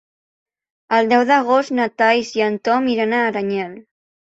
El 0.99 1.11
deu 1.11 1.25
d'agost 1.33 1.75
na 1.81 1.87
Thaís 2.03 2.33
i 2.41 2.45
en 2.49 2.59
Tom 2.71 2.91
iran 2.97 3.17
a 3.21 3.23
Aranyel. 3.31 3.81